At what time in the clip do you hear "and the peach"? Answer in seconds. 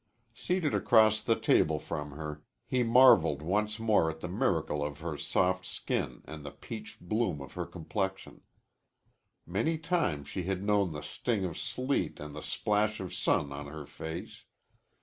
6.25-6.99